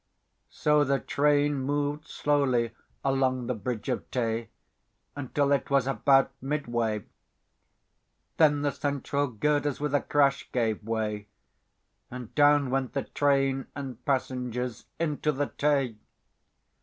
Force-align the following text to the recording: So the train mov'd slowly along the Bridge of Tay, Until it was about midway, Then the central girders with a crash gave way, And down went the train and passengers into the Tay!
So 0.49 0.83
the 0.83 0.99
train 0.99 1.61
mov'd 1.63 2.07
slowly 2.07 2.71
along 3.05 3.45
the 3.45 3.53
Bridge 3.53 3.87
of 3.87 4.09
Tay, 4.09 4.49
Until 5.15 5.51
it 5.51 5.69
was 5.69 5.85
about 5.85 6.31
midway, 6.41 7.05
Then 8.37 8.63
the 8.63 8.71
central 8.71 9.27
girders 9.27 9.79
with 9.79 9.93
a 9.93 10.01
crash 10.01 10.51
gave 10.51 10.83
way, 10.83 11.27
And 12.09 12.33
down 12.33 12.71
went 12.71 12.93
the 12.93 13.03
train 13.03 13.67
and 13.75 14.03
passengers 14.03 14.85
into 14.97 15.31
the 15.31 15.51
Tay! 15.59 15.97